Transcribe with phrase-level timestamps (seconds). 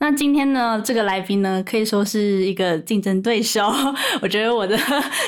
[0.00, 3.72] 那今天呢，这个来宾呢，可以说是一个竞争对手。
[4.20, 4.76] 我觉得我的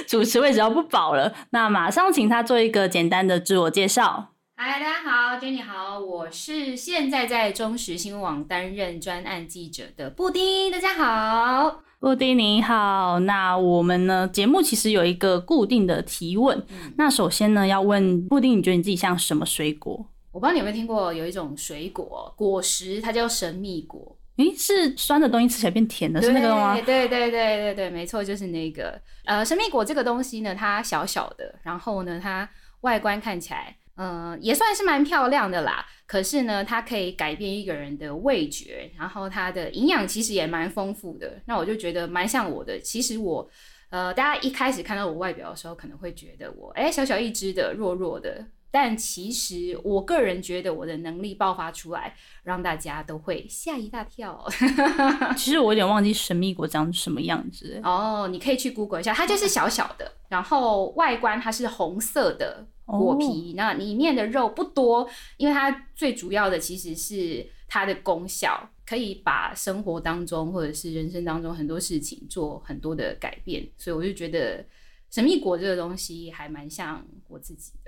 [0.06, 1.32] 主持位置要不保了。
[1.50, 4.32] 那马上请他做一个简单的自我介绍。
[4.56, 10.70] 嗨，大家好，Jenny 好，我是现在在中时新闻网担任专案记者的布丁。
[10.70, 13.20] 大家好，布丁你好。
[13.20, 16.62] 那我们呢，节目其实有一个固定的提问。
[16.98, 20.06] 那首先呢，要问布丁，你觉得你自己像什么水果？
[20.32, 24.15] 我不知道你有没有听过有一种水果果实，它叫神秘果。
[24.36, 26.74] 诶，是酸的东西吃起来变甜的，是那个吗？
[26.80, 29.00] 对对对对对，没错，就是那个。
[29.24, 32.48] 呃，神秘果这个东西呢，它小小的，然后呢，它
[32.82, 35.86] 外观看起来，嗯，也算是蛮漂亮的啦。
[36.06, 41.40] 可是呢，它可以改变一个人的味觉，然后它的营养其实也蛮丰富的。
[41.46, 42.78] 那我就觉得蛮像我的。
[42.78, 43.48] 其实我，
[43.88, 48.44] 呃，大家一开始看到我外表的时候，可能会觉得我，哎，小小一只的，弱弱的。
[48.78, 54.46] 但其实，我个人觉得我的能力爆发出来，让大家都会吓一大跳。
[55.34, 65.08] 其实我有点忘记神秘果长什么样子哦，你可以去 Google 一下，它就是小小的，然后外观它是红色的果皮，那里面的肉不多，
[65.38, 74.62] 因为它最主要的其实是它的功效，可以把生活当中或者是人生当中很多事情做很多的改变，所以我就觉得
[75.10, 77.85] 神秘果这个东西还蛮像我自己的。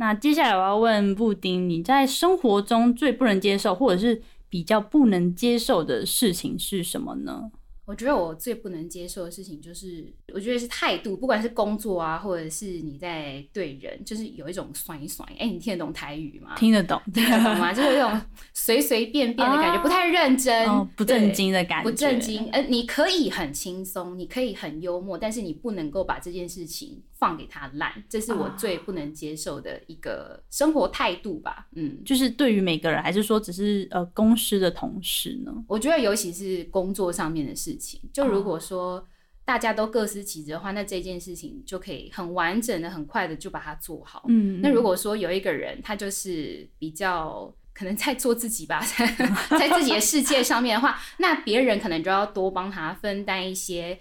[0.00, 7.50] 那接下来我要问布丁，你在生活中最不能接受，或者是比较不能接受的事情是什么呢？
[7.84, 15.28] 我觉得我最不能接受的事情就是，我觉得是态度，不管是工作啊，或者是你在对人，就是有一种酸一酸。
[15.38, 16.54] 哎，你听得懂台语吗？
[16.56, 17.70] 听得懂，听得懂吗？
[17.74, 18.18] 就是一种
[18.54, 20.66] 随随便便的感觉，不太认真，
[20.96, 22.48] 不正经的感觉，不正经。
[22.52, 31.68] 呃，你可以很轻松，你可以很幽默，但是你不能够把这件事情放给他烂，这是我最不能接受的一个生活态度吧。
[31.76, 35.52] 嗯，就是对于每个人，还是说只是呃公司的同事呢？
[35.68, 38.00] 我觉得尤其是工作上面的事情。
[38.10, 39.06] 就如果说
[39.44, 44.24] 大家都各司其职的话，那这件事情就可以很完整的、很快的就把它做好。
[44.28, 48.80] 嗯，那如果说有一个人他就是比较可能在做自己吧，
[49.58, 53.98] 在自己的世界上面的话，那别人可能就要多帮他分担一些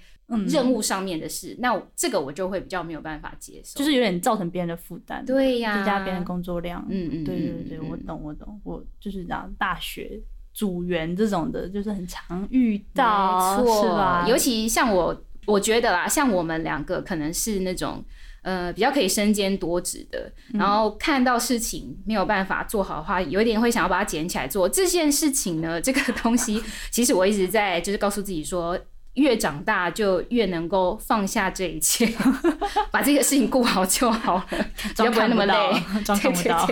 [0.47, 1.55] 任务上面的事。
[1.59, 5.25] 那这个我就会比较没有办法接受，就是有点造成别人的负担。
[5.25, 6.85] 对呀，增加别人工作量。
[6.89, 10.21] 嗯嗯，对对对，我懂我懂，我就是这样大学。
[10.51, 14.25] 组员这种的，就是很常遇到，是吧？
[14.27, 18.03] 尤其像我，我觉得啦，像我们两个可能是那种，
[18.41, 20.29] 呃，比较可以身兼多职的。
[20.53, 24.67] 然后看到事情没有办法做好的话，有一点会想要把它捡起来做。
[24.67, 26.61] 这件事情呢，这个东西，
[26.91, 28.77] 其实我一直在就是告诉自己说，
[29.19, 32.11] 越长大就越能够放下这一切，
[32.89, 34.45] 把这个事情顾好就好了，
[34.95, 35.53] 不要那么累，
[36.03, 36.67] 装看不到。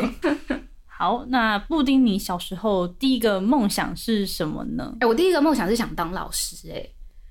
[0.86, 4.96] 好，那布丁，你小时候第一个梦想是什么呢？
[5.00, 6.84] 哎，我第一个梦想是想当老师，哎。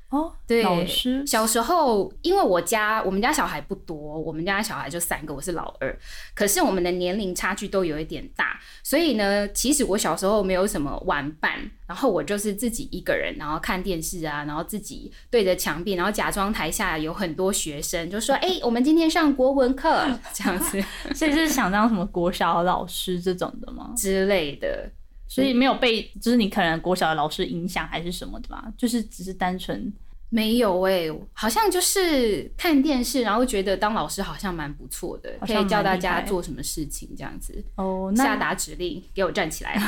[0.08, 1.26] 哦，对，老师。
[1.26, 5.98] 小时候，因为我家我们家小孩不多，我们家小孩就三个，我是老二。
[6.32, 11.58] 可是我们的年龄差距都有一点大，所以呢，其实我小时候没有什么玩伴，
[11.88, 20.06] 然后我就是自己一个人，然后看电视啊，然后自己对着墙壁，然后假装台下有很多学生，就说：“哎，我们今天上国文课。
[20.32, 20.80] ”这样子，
[21.16, 23.92] 所以是想当什么国小老师这种的吗？
[23.96, 24.88] 之类的。
[25.28, 28.64] 所以没有被，就是你可能国小的老师影响还是什么的吧？
[28.76, 29.92] 就是只是单纯
[30.28, 37.64] 没有哎，好像就是看电视，然后觉得当老师好像蛮不错的，可以教大家做什么事情这样子。
[37.76, 39.80] 哦，下达指令，给我站起来，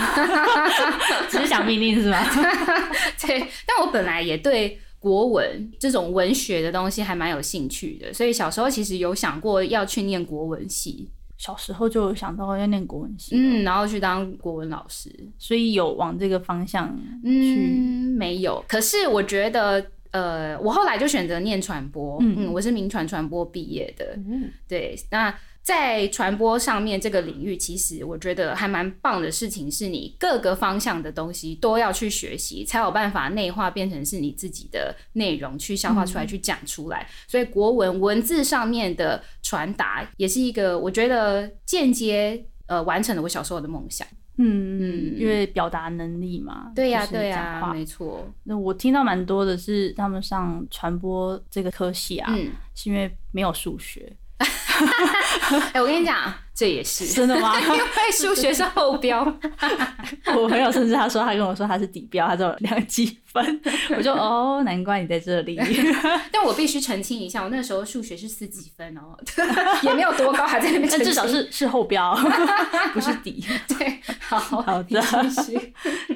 [1.28, 2.24] 只是想命令是吧？
[3.20, 11.08] 对，但我本来也对国文这种文学的东西还蛮有兴趣的，所以小时候其实有想过要去念国文系。
[11.38, 16.94] 小时候就想到要念国文系，嗯，然后去当国文老师，所以有往这个方向
[17.24, 18.10] 去。
[18.18, 25.34] 没有，可是我觉得，呃，我后来就选择念传播，嗯，我是名传传播毕业的，嗯，对，那。
[25.68, 37.06] 在传播上面这个领域，其实我觉得还蛮棒的事情，是你各个方向的东西都要去学习，才有办法内化变成是你自己的内容，去消化出来，去讲出来。
[37.26, 44.08] 所以国文文字上面的传达，也是一个我觉得间接呃完成了我小时候的梦想。
[44.38, 46.72] 嗯嗯，因为表达能力嘛。
[46.74, 48.26] 对呀、就是对呀、没错。
[48.44, 54.10] 那我听到蛮多的是他们上传播这个科系啊，嗯，是因为没有数学。
[55.72, 57.58] 哎、我跟你讲，这也是真的吗？
[57.60, 57.78] 因为
[58.12, 59.22] 数学是后标。
[60.36, 63.60] 我朋友甚至他说他跟我说他是底标，他只有两几分，
[63.96, 65.58] 我就哦，难怪你在这里。
[66.30, 69.16] 但我必须澄清一下，我那时候数学是四几分哦，
[69.82, 70.88] 也没有多高，还在那边。
[70.90, 72.14] 但至少是是后标，
[72.92, 73.44] 不是底。
[73.66, 75.00] 对，好好的。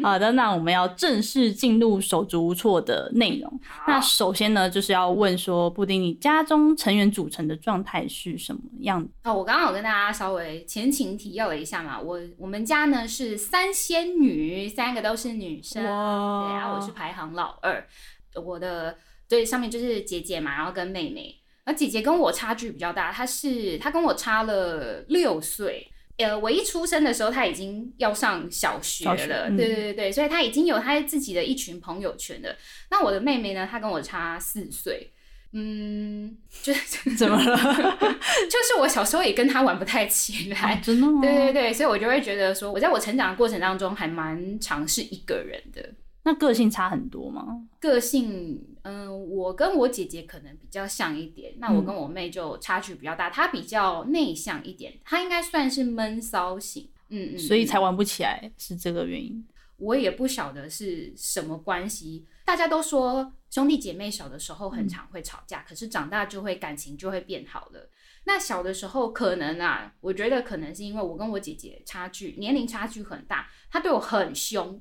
[0.03, 3.61] 好的，那我们要正式进入手足无措的内容。
[3.87, 9.07] 那首先呢，就是要问说，布丁，你家中成员组成的状态是什么样？
[9.25, 17.87] 哦，我刚刚有跟大家稍微前情提要了一下嘛，我我们家呢是三仙女，三个都是女生，对哇啊，我是排行老二，
[18.35, 18.97] 我的
[19.29, 21.35] 对上面就是姐姐嘛，然后跟妹妹，
[21.67, 25.89] 那姐姐跟我差距比较大，她是她跟我差了六岁。
[26.19, 29.57] 呃，我一出生的时候，她已经要上小学了，小学嗯。
[29.57, 32.55] 对对对对，所以她已经有她自己的一群朋友圈了。
[32.91, 35.11] 那我的妹妹呢，她跟我差四岁，
[35.53, 37.57] 嗯，就是 怎么了？
[37.57, 41.21] 就是我小时候也跟他玩不太起来，真的吗？
[41.23, 45.95] 对对对，所以我就会觉得说，我在我成长的过程当中还蛮尝试一个人的
[46.25, 47.63] 那个性差很多吗？
[47.81, 48.67] 个性。
[48.85, 53.31] 嗯、我跟我姐姐可能比较像一点，那我嗯跟我妹就差距比较大。
[53.31, 56.89] 她比较内向一点，她应该算是闷骚型。
[57.09, 59.47] 嗯嗯，所以嗯才玩不起来，是这个原因。
[59.77, 62.25] 我也不晓得是什么关系。
[62.45, 67.91] 大家都说兄弟姐妹小的时候很常会吵架，可是长大就会感情就会变好了。
[68.25, 74.81] 那小的时候可能啊，我觉得可能是因为我跟我姐姐差距年龄差距很大，她对我很凶。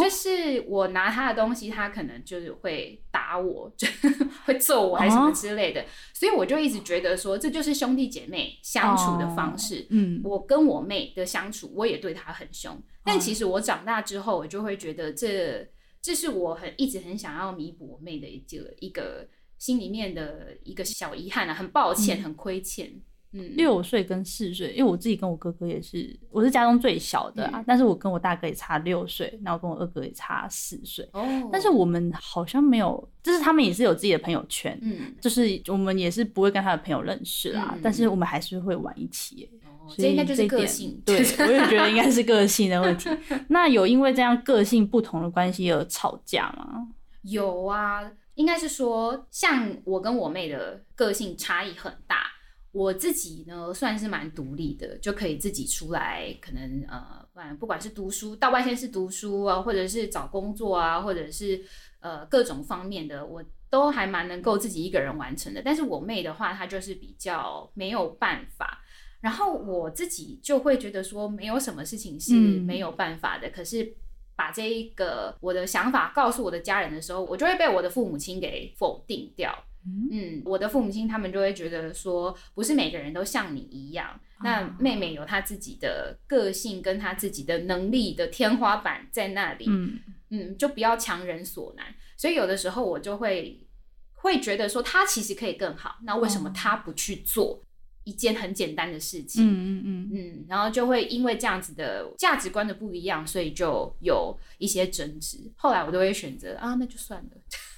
[0.00, 3.86] 就是我拿她的东西，她可能就是会打我，就
[4.44, 9.86] 会揍我还是什么之类的，所以我就一直觉得说，这就是兄弟姐妹相处的方式。
[9.90, 12.76] 嗯，我跟我妹的相处，我也对她很凶。
[13.04, 15.64] 但其实我长大之后，我就会觉得这
[16.08, 19.28] 这是我很一直很想要弥补我妹的一个一个
[19.58, 22.90] 心里面的一个小遗憾啊，很抱歉，很亏欠。
[23.32, 27.64] 嗯，六岁跟四岁，因为我自己跟我哥哥也是，我是家中最小的啊，嗯。
[27.66, 39.50] 但是我跟我大哥也差六岁，然后跟我二哥也差四岁，哦，但是我们好像没有，就是他们也是有自己的朋友圈，嗯，就是我们也是不会跟他的朋友认识啦，嗯但是我们还是会玩一起。
[39.96, 41.00] 这应该就是个性。
[41.06, 43.08] 对， 我也觉得应该是个性的问题。
[43.48, 46.88] 那有因为这样个性不同的关系而吵架吗？
[47.22, 52.26] 有啊，应该是说，像我跟我妹的个性差异很大。
[52.70, 61.60] 我自己呢，算是蛮独立的，就可以自己出来，可能呃，不管是读书到外县市读书啊，或者是找工作啊，或者是
[62.00, 65.62] 呃各种方面的，我都还蛮能够自己一个人完成的。
[65.64, 68.82] 但是我妹的话，她就是比较没有办法。
[69.20, 73.50] 然后我自己就会觉得说，没有什么事情是嗯没有办法的。
[73.50, 73.94] 可是
[74.36, 79.64] 把这一个我的想法告诉我的家人的时候，我就会被我的父母亲给否定掉。
[80.10, 84.20] 嗯，我的父母亲他们就会觉得说，不是每个人都像你一样。
[84.42, 89.98] 那妹妹有她自己的个性跟她自己的能力的天花板在那里，嗯，
[90.30, 91.86] 嗯，就不要强人所难。
[92.16, 93.66] 所以有的时候我就会
[94.14, 97.62] 会觉得说，她其实可以更好，那为什么她不去做
[98.08, 99.44] 一件很简单的事情？
[99.44, 105.36] 嗯嗯嗯，嗯，然后就会因为这样子的价值观的不一样，所以就有一些争执。
[105.56, 107.30] 后来我都会选择啊，那就算了。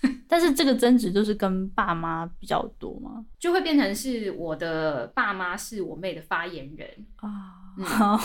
[0.29, 3.25] 但是这个争执就是跟爸妈比较多嘛？
[3.39, 8.19] 就会变成是我的爸妈是我妹的发言人，啊，嗯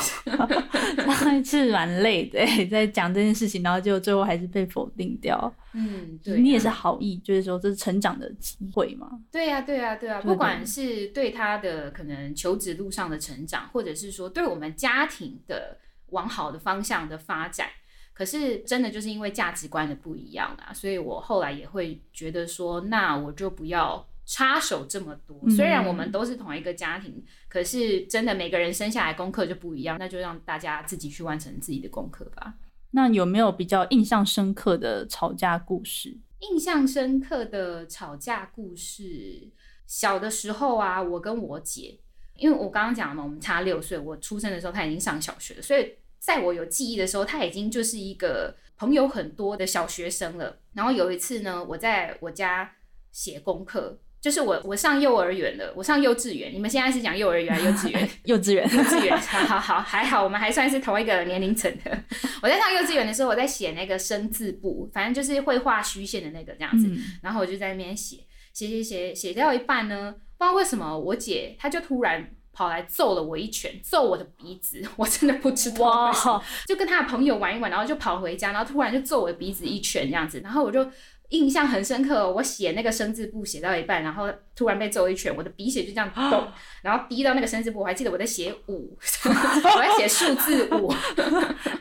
[1.13, 5.53] 上一次蛮累的欸，在讲这件事情，然后就最后还是被否定掉。
[5.73, 9.09] 嗯，对、你也是，好意，就是说这是成长的机会嘛。
[9.31, 15.77] 对呀、对呀、对呀、对不管是对他的可能求职路上的成长，或者是说对我们家庭的
[16.11, 17.67] 往好的方向的发展。
[18.15, 25.37] 可是真的就是因为价值观的不一样啊，所以我后来也会觉得说，那我就不要插手这么多。
[25.43, 32.53] 嗯虽然我们都是同一个家庭，可是真的每个人生下来功课就不一样，那就让大家自己去完成自己的功课吧。
[32.91, 36.17] 那有没有比较印象深刻的吵架故事？
[36.39, 39.49] 印象深刻的吵架故事，
[39.85, 41.99] 小的时候啊，我跟我姐，
[42.37, 45.93] 因为我刚刚讲了嘛，我们差六岁，我出生的时候她已经上小学了，所以
[46.25, 50.57] 在我有记忆的时候，他已经就是一个朋友很多的小学生了。
[50.73, 52.71] 然后有一次呢，我在我家
[53.11, 53.99] 写功课。
[54.21, 56.51] 就是我，我上幼儿园了，我上幼稚园。
[56.51, 58.09] 你们现在是讲幼儿园还是幼稚园？
[58.25, 62.03] 幼稚园，幼稚园，好好好，还好，我们还算是同一个年龄层的。
[62.41, 66.87] 我在上幼稚园的时候，我在写那个生字簿，反正就是会画虚线的那个这样子。
[66.87, 68.17] 嗯然后我就在那边写，
[68.51, 80.89] 写写写写到一半呢，不知道为什么我姐她就突然跑来揍了我一拳，揍我的鼻子， 我真的不知道为什么，哇，就跟他的朋友玩一玩，然后就跑回家，然后突然就揍我的鼻子一拳这样子，然后我就
[81.29, 86.47] 印象很深刻哦，我写那个生字簿写到一半，然后突然被揍一拳，我的鼻血就这样咚，
[86.81, 90.93] 然后滴到那个生字簿，我还记得我在写五，我在写数字五，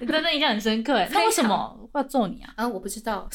[0.00, 1.08] 你真的印象很深刻哎。
[1.12, 2.52] 那为什么要揍你啊？
[2.56, 3.28] 啊，我不知道，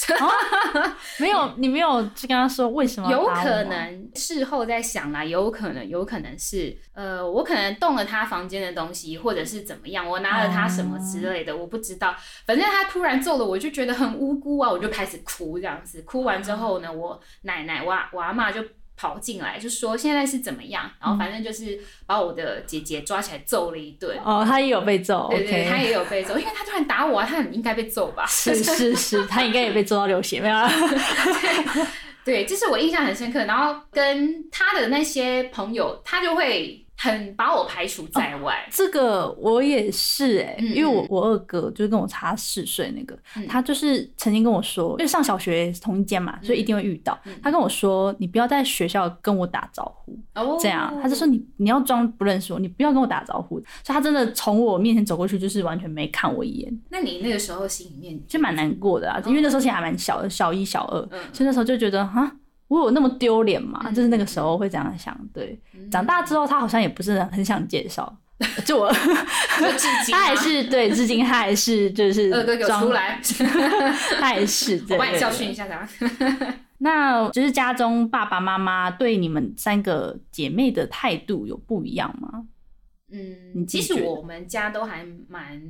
[1.19, 12.15] 没有，你没有去跟他说为什么有可能事后再想啦，有可能，有可能是呃，我可能动了他房间的东西，或者是怎么样，我拿了他什么之类的，我不知道。
[12.45, 16.01] 反正他突然揍了我，就觉得很无辜啊，我就开始哭这样子。
[16.03, 18.63] 哭完之后呢，我奶奶、我阿妈就。
[18.99, 24.19] 跑进来就说现在是怎么样，然后反正就是把我的姐姐抓起来揍了一顿。
[24.25, 28.25] 哦，他也有被揍对对，他也有被揍，因为他突然打我啊，他很应该被揍吧？
[28.27, 30.69] 是 是是，他应该也被揍到流血，没有啊？
[32.25, 33.45] 对，这是我印象很深刻。
[33.45, 38.67] 然后跟他的那些朋友，他就会很把我排除在外。
[38.69, 47.17] 这个我也是哎、嗯因为我我二哥就是跟我差四岁那个，嗯他就是曾经跟我说，因为上小学同一间嘛，所以一定会遇到。
[47.25, 53.55] 嗯他跟我说，你不要在学校跟我打招呼，哦这样，他就说你你要装不认识我，你不要跟我打招呼。
[53.83, 59.21] 所以他真的从我面前走过去，就是完全没看我一眼，那你那个时候心里面就蛮难过的啊。
[59.25, 62.35] 因为那时候其实还蛮小的，小一小二，嗯所以那时候就觉得哈。
[62.69, 63.81] 我有那么丢脸吗？
[63.85, 65.13] 嗯就是那个时候会这样想。
[65.33, 68.15] 对，嗯长大之后他好像也不是很想介绍，
[68.65, 68.89] 就我
[69.77, 73.19] 至今他还是对，至今他还是就是 有出，来，
[74.19, 75.87] 他还是我对对帮你教训一下他。
[76.81, 82.45] 那就是家中爸爸妈妈对你们三个姐妹的态度有不一样吗？
[83.11, 85.61] 嗯，其实我们家都还蛮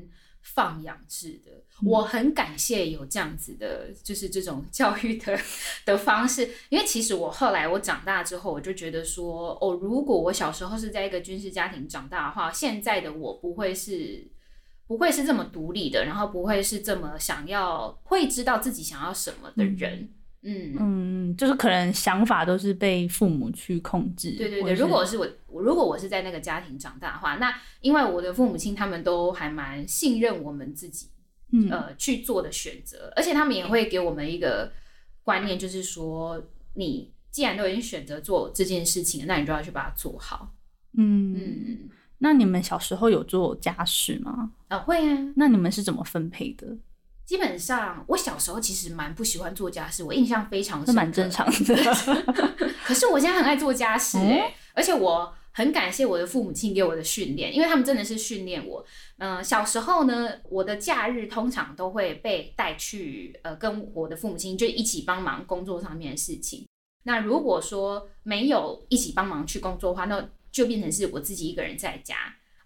[0.53, 1.51] 放养制的，
[1.82, 5.39] 嗯我很感谢有这样子的，就是这种教育的
[5.86, 6.50] 的方式。
[6.70, 14.27] 因为其实我后来我长大之后，我就觉得说，哦，如果我小时候是在一个军事家庭长大的话，现在的我不会是。
[14.89, 20.10] 不会是这么独立的，然后不会是这么想要会知道自己想要什么的人，嗯
[20.41, 24.31] 嗯嗯，就是可能想法都是被父母去控制。
[24.38, 25.27] 对对对，如果是我，
[25.62, 31.10] 如果我是在那个家庭长大的话，那因为我的父母亲他们都还蛮信任我们自己，
[31.51, 34.72] 嗯呃去做的选择，而且他们也会给我们一个
[35.24, 36.41] 观念，就是说，
[36.75, 40.55] 你既然都已经选择做这件事情，那你就要去把它做好。
[40.98, 44.51] 嗯，嗯，那你们小时候有做家事吗？
[44.69, 45.34] 啊、会啊。
[45.36, 46.77] 那你们是怎么分配的？
[47.29, 50.95] 基本上，我小时候其实蛮不喜欢做家事，我印象非常这深。
[50.95, 51.75] 蛮正常的。
[52.83, 58.83] 可是我现在很爱做家事哦哎、而且我很感谢我的父母亲给我的训练，因为他们真的是训练我。
[59.19, 66.65] 嗯、小时候呢，我的假日通常都会被带去呃，跟我的父母亲就一起帮忙工作上面的事情。
[67.03, 72.15] 那如果说没有一起帮忙去工作的话，那就变成是我自己一个人在家。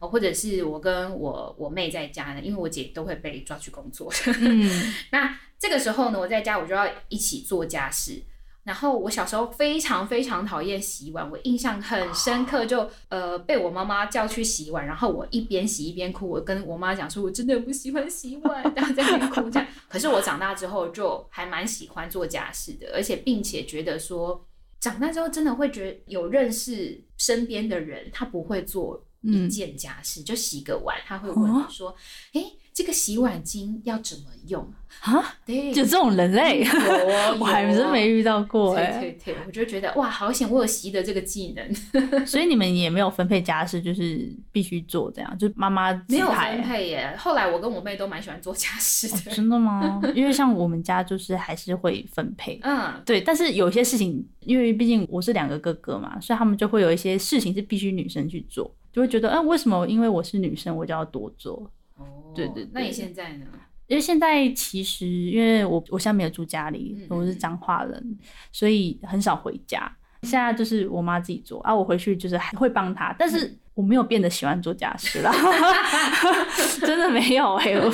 [0.04, 4.12] 哦，或者是我跟我我妹在家呢，因为我姐都会被抓去工作。
[4.42, 8.22] 嗯，那这个时候呢，我在家我就要一起做家事。
[8.66, 19.68] 然后我小时候非常非常讨厌洗碗，我印象很深刻就，呃被我妈妈叫去洗碗，然后我一边洗一边哭，我跟我妈讲说，我真的不喜欢洗碗，然后在那边哭这样。
[19.90, 24.46] 可是我长大之后就还蛮喜欢做家事的，而且并且觉得说，
[24.80, 31.96] 长大之后真的会觉得有认识身边的人，他不会做一件家事，就洗个碗，他会问你说，
[32.34, 34.72] 诶，这个洗碗巾要怎么用？
[35.02, 38.76] 啊，对，就这种人类，有哦 我还真没遇到过。
[38.76, 41.74] 对对，我就觉得哇，好险，我有习得这个技能，
[42.26, 47.16] 所以你们也没有分配家事，就是必须做这样，就妈妈 没有分配耶。
[47.18, 50.00] 后来我跟我妹都蛮喜欢做家事的，真的吗？
[50.14, 61.70] 因为像我们家就是还是会分配，嗯，对，但是有些事情，因为毕竟我是两个哥哥嘛，所以他们就会有一些事情是必须女生去做，就会觉得，嗯、为什么因为我是女生我就要多做？
[61.98, 63.46] 哦对对对那你现在呢？
[63.88, 68.18] 因为现在其实因为我我现在没有住家里嗯，我是彰化人，
[68.52, 69.92] 所以很少回家。
[70.22, 75.32] 现在就是我妈自己做啊，我回去就是还会帮她，但是我没有变得喜欢做家事啦，
[76.80, 77.92] 真的没有哎、我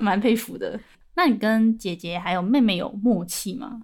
[0.00, 0.78] 蛮佩服的。
[1.14, 3.80] 那你跟姐姐还有妹妹有默契吗？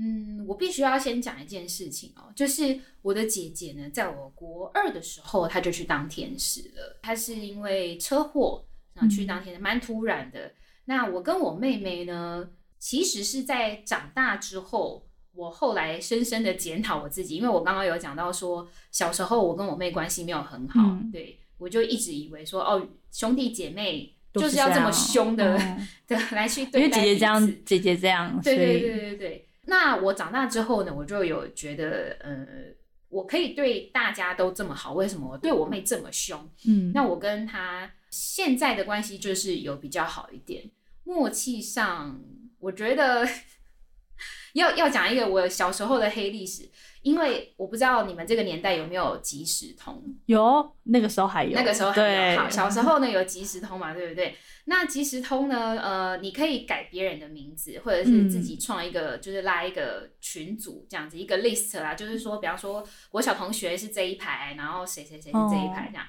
[0.00, 6.98] 嗯，我必须要先讲一件事情哦，就是我的姐姐呢，在我国二的时候，她就去当天使了。
[7.02, 8.64] 她是因为车祸，
[8.94, 10.52] 然后去当天使，蛮突然的。
[10.84, 29.47] 那我跟我妹妹呢，其实是在长大之后，我后来深深的检讨我自己，因为我刚刚有讲到说，小时候我跟我妹关系没有很好，嗯对我就一直以为说，哦，兄弟姐妹就是要这么凶的、 嗯的来去对待因为姐姐这样，姐姐这样，对对对对对。
[29.70, 32.46] 那我长大之后呢，我就有觉得，呃，
[33.10, 36.50] 我可以对大家都这么好，为什么我对我妹这么凶？
[36.66, 40.70] 嗯，那我跟她现在的关系就是有比较好一点，
[41.04, 42.18] 默契上，
[42.58, 43.28] 我觉得
[44.54, 46.66] 要要讲一个我小时候的黑历史，
[47.02, 54.34] 因为我不知道你们这个年代有没有即时通，有那个时候还有，那个时候还对有好，小时候呢有即时通嘛，对不对？
[54.70, 66.06] 那即时通呢，呃，你可以改别人的名字，或者是自己创一个，就是拉一个群组这样子，一个 list 啦，就是说，比方说我小同学是这一排，然后谁谁谁是这一排这样。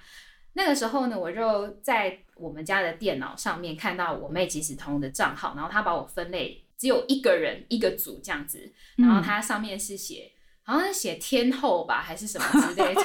[0.53, 13.01] 那个时候呢，我就在我们家的电脑上面看到我妹即时通的账号，然后她把我分类，只有一个人一个组这样子，然后它上面是写，好像是写天后吧，还是什么之类的。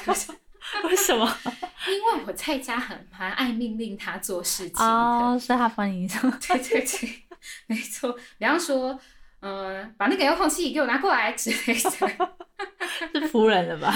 [0.85, 1.37] 为什么？
[1.89, 7.23] 因为我在家很蛮爱命令他做事情的，哦，是他帮你做， 对对对，
[7.67, 8.13] 没错。
[8.39, 8.99] 比方说，
[9.41, 11.91] 嗯、把那个遥控器给我拿过来之类的，
[13.21, 13.93] 是夫人了吧？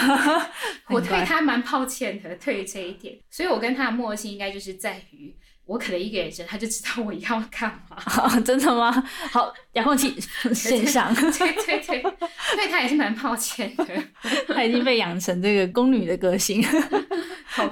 [0.88, 3.18] 我对他蛮抱歉的，对于这一点。
[3.30, 5.34] 所以我跟他的默契应该就是在于，
[5.68, 7.96] 我可能一个眼神他就知道我要干嘛。
[8.22, 8.90] 哦 真的吗？
[9.30, 10.18] 好，遥控器
[10.54, 13.86] 线上，对对对，所以他也是蛮抱歉的。
[14.48, 16.64] 他已经被养成这个宫女的个性。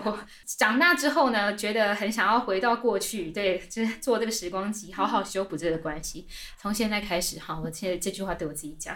[0.05, 0.19] 我
[0.59, 6.27] 长大之后呢，觉得很想要回到过去，对，就是做这个时光机，好好修补这个关系。
[6.59, 8.95] 从现在开始，哈，我现在这句话对我自己讲。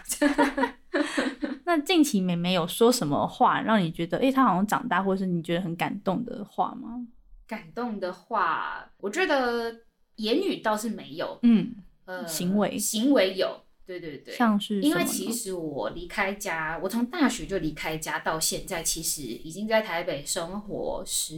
[1.65, 7.07] 那近期妹妹有说什么话让你觉得，诶，她好像长大，或是你觉得很感动的话吗？
[7.51, 9.81] 感动的话，我觉得
[10.15, 14.33] 言语倒是没有，嗯，呃，行为行为有，对对对。
[14.37, 21.37] 像是因为其实我离开家，我从大学就离开家到现在，其实已经在台北生活十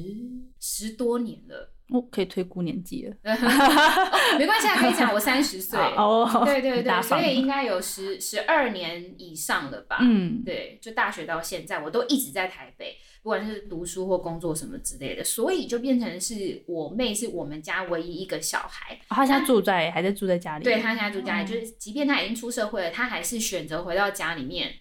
[0.61, 1.72] 十多年了。
[1.93, 3.15] 我可以推估年纪了。
[3.25, 3.37] 哦
[4.39, 5.79] 没关系，啊，可以讲我三十岁。
[5.97, 9.99] 哦，对对对，所以应该有十十二年以上了吧？
[10.01, 18.95] 嗯，对，就大学到现在，我都一直在台北，不管是读书或工作什么之类的，所以就变成是我妹是我们家唯一一个小孩。
[19.09, 24.73] 哦她现在住在还在住在家里，对她现在住家里，哦就是即便她已经出社会了，她还是选择回到家里面，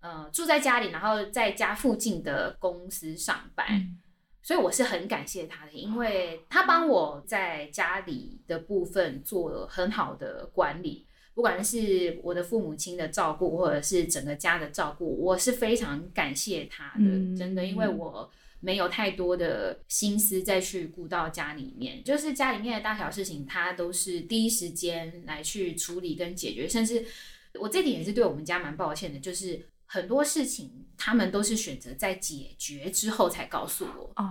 [0.00, 3.66] 呃，住在家里，然后在家附近的公司上班。
[3.70, 3.98] 嗯
[4.44, 18.30] 所以我是很感谢他的，因为他帮我在家里的部分做了很好的管理，不管是我的父母亲的照顾，或者是整个家的照顾，我是非常感谢他的，嗯真的，因为我
[18.60, 27.02] 没有太多的心思再去顾到家里面，就是家里面的大小事情，他都是第一时间来去处理跟解决，甚至
[27.58, 34.10] 我这点也是对我们家蛮抱歉的，就是很多事情他们都是选择在解决之后才告诉我。
[34.16, 34.26] 哦，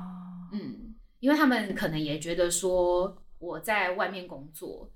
[0.51, 4.91] 嗯，因为他们可能也觉得说我在外面工作，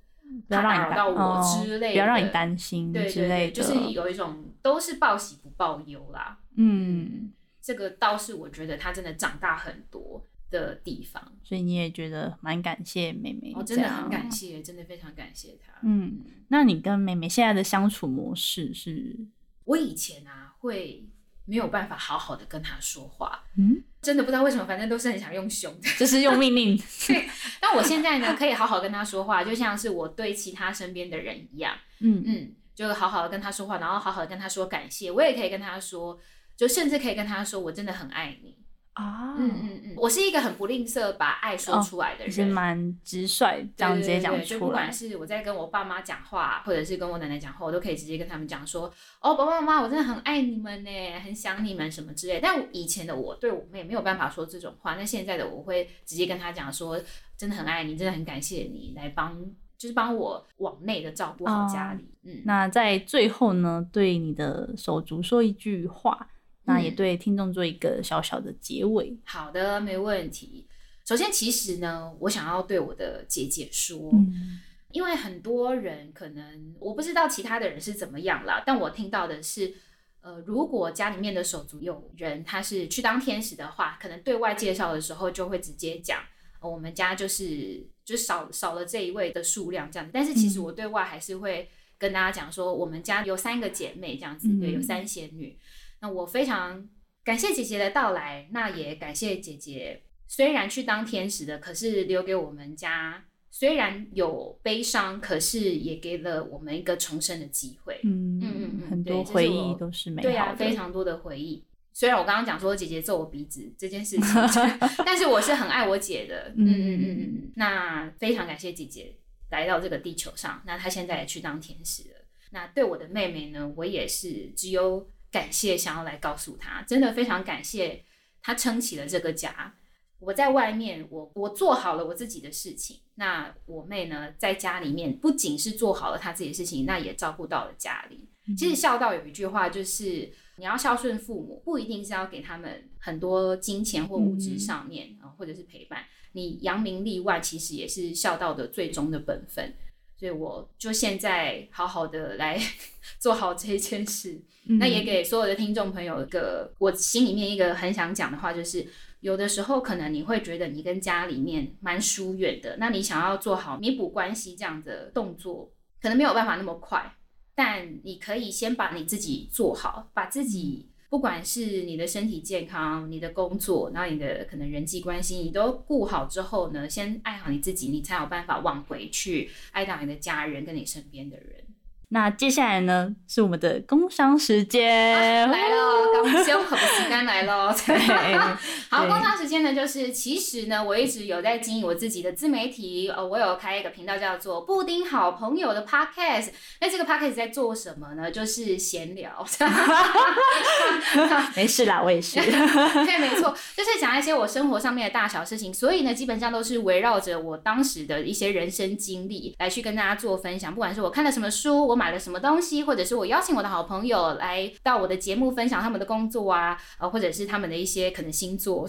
[0.46, 6.38] 不要让你怕打扰到我哦之类的不要让你担心之类的，就是有一种都是报喜不报忧啦。
[6.58, 14.30] 嗯，这个倒是我觉得他真的长大很多的地方，所以你也觉得蛮感谢妹妹，我、真的很感。
[14.30, 15.72] 谢，真的非常感谢她。
[15.84, 19.16] 嗯，那你跟妹妹现在的相处模式是？
[19.64, 21.06] 我以前啊会
[21.46, 25.90] 没有办法好好的跟他说话，嗯，真的不知道为什么，反正都是很想用凶的。
[25.98, 26.82] 就是用命令，
[27.62, 31.76] 但我现在呢，可以好好跟他说话，就像是我对其他身边的人一样。
[32.00, 35.10] 嗯嗯，就好好的跟他说话，然后好好的跟他说感谢。
[35.10, 36.20] 我也可以跟他说，
[36.56, 38.58] 就甚至可以跟他说，我真的很爱你。
[38.98, 42.50] 啊嗯嗯嗯，我是一个很不吝啬把爱说出来的也是人。
[42.50, 44.92] 蛮直率，这样对直接讲对对就不管。
[44.92, 50.90] 是我在跟我爸妈讲话，或者是跟我奶奶讲话，我都可以直接跟他们讲说：“哦，爸爸妈妈，我真的很爱你们呢，
[51.24, 57.00] 很想你们什么之类。”但以前的我对我妹没有办法说这种话，那现在的我会直接跟她讲说
[57.38, 59.40] ：“真的很爱你，真的很感谢你来帮，
[59.78, 62.10] 就是帮我往内的照顾好家里。
[62.24, 66.28] 嗯，那在最后呢，对你的手足说一句话，
[66.68, 69.18] 那也嗯对听众做一个小小的结尾。
[69.24, 70.68] 好的，没问题。
[71.06, 74.60] 首先，其实呢，我想要对我的姐姐说，嗯
[74.92, 79.74] 因为很多人可能我不知道其他的人是怎么样啦，但我听到的是，
[80.22, 86.20] 呃，如果家里面的手足有人他是去当天使的话，可能对外介绍的时候就会直接讲，
[86.62, 90.12] 呃我们家就是就少少了这一位的数量这样子。
[90.14, 95.58] 但是其实嗯我对外还是会跟大家讲说，我们家有三个姐妹这样子，对，有嗯三仙女。
[96.00, 96.88] 那我非常
[97.24, 108.00] 感谢姐姐的到来，那也感谢姐姐虽然去当天使的，可是留给我们家虽然有悲伤，可是也给了我们一个重生的机会。
[108.04, 110.30] 嗯嗯嗯嗯很多回忆都是美好的。
[110.30, 111.64] 对啊，非常多的回忆。
[111.94, 114.30] 虽然我刚刚讲说姐姐揍我鼻子这件事情，
[115.04, 116.54] 但是我是很爱我姐的。
[116.56, 117.52] 嗯嗯嗯嗯嗯。
[117.56, 119.16] 那非常感谢姐姐
[119.50, 122.16] 来到这个地球上，那她现在也去当天使了。
[122.52, 128.04] 那对我的妹妹呢，我也是只有感谢想要来告诉他，真的非常感谢
[128.42, 129.76] 他撑起了这个家。
[130.20, 133.02] 我在外面，我我做好了我自己的事情。
[133.16, 138.28] 那我妹呢，在家里面不仅是做好了她自己的事情，那也照顾到了家里。
[138.56, 146.04] 其实孝道有一句话，就是你要孝顺父母，不一定是要给他们很多金钱或物质上面啊，或者是陪伴。
[146.32, 149.74] 你扬名立万，其实也是孝道的最终的本分。
[150.18, 152.60] 所以我就现在好好的来
[153.20, 154.42] 做好这一件事。
[154.80, 158.86] 那也给所有的听众朋友一个我心里面一个很想讲的话，就是。
[159.20, 167.16] 有的时候，可能你会觉得你跟家里面蛮疏远的，那你想要做好弥补关系这样的动作，可能没有办法那么快。
[167.56, 181.67] 但你可以先把你自己做好，把自己不管是你的身体健康、你的工作，然后你的可能人际关系，你都顾好之后呢，先爱好你自己，你才有办法往回去爱到你的家人跟你身边的人。
[182.10, 185.76] 那接下来呢，是我们的工商时间来了，
[186.24, 187.76] 刚修可不时间来了。
[188.90, 196.52] 好，工商时间呢，就是其实呢，我一直有在经营我自己的自媒体，呃，我有开一个频道叫做布丁好朋友的 Podcast。
[196.80, 198.32] 那这个 Podcast 在做什么呢？
[198.32, 199.46] 就是闲聊。
[201.58, 202.40] 没事啦，我也是。
[202.40, 210.74] 对，没错，就是讲一些我生活上面的大小事情，所以呢，基本上都是围绕着我当时的一些人生经历来去跟大家做分享。
[210.74, 218.88] 不管是我看了什么书，我买了什么东西，或者是我邀请我的好朋友来到我的节目分享他们的工作啊，呃，或者是他们的一些可能星座，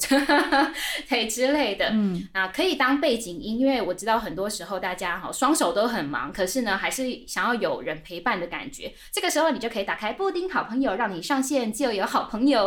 [1.09, 3.81] 对之类的，嗯，啊，可以当背景音乐。
[3.81, 8.93] 我知道很多时候大家哈双手都很忙，可是呢，还是想要有人陪伴的感觉。
[9.11, 12.63] 这个时候你就可以打开布丁好朋友，让你上线就有好朋友。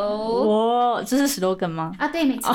[0.95, 1.91] 哇，这是 slogan 吗？
[1.99, 2.51] 啊，对，没错。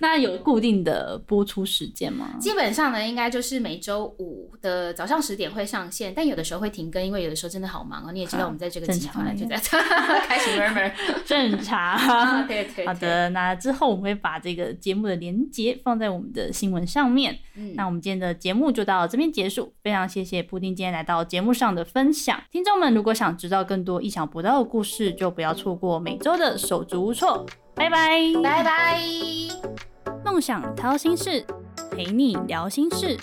[0.00, 2.30] 那有固定的播出时间吗？
[2.40, 6.71] 基本上呢，应该就是每周五的早上十点会上线，但有的时候会。
[6.72, 8.10] 停更，因为有的时候真的好忙哦。
[8.10, 9.56] 你也知道，我们在这个集团就在
[10.26, 10.90] 开始 murmur，
[11.24, 12.46] 正常。
[12.48, 12.86] 对对。
[12.86, 17.38] 好的，那之后我们会把这个节目的连接放在我们的新闻上面。
[17.54, 19.72] 嗯，那我们今天的节目就到这边结束。
[19.82, 22.42] 非常谢谢布丁今天来到节目上的分享。
[22.50, 27.46] 听众们，如果想知道更多意想不到的故事，就不要错过每周的手足无措。
[27.74, 29.00] 拜拜，拜拜。
[30.24, 31.44] 梦想掏心事，
[31.90, 33.18] 陪你聊心事。